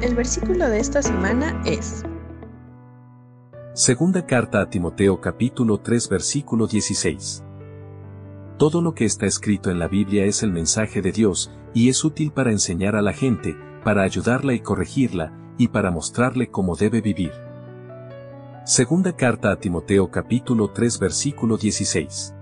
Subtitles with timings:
[0.00, 2.04] El versículo de esta semana es
[3.74, 7.42] Segunda carta a Timoteo capítulo 3 versículo 16.
[8.58, 12.04] Todo lo que está escrito en la Biblia es el mensaje de Dios, y es
[12.04, 17.00] útil para enseñar a la gente, para ayudarla y corregirla, y para mostrarle cómo debe
[17.00, 17.32] vivir.
[18.64, 22.34] Segunda carta a Timoteo capítulo 3 versículo 16.